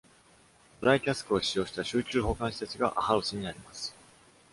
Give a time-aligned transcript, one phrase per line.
[0.79, 3.93] ドライキャスクを使用した集中保管施設がアハウスにあります。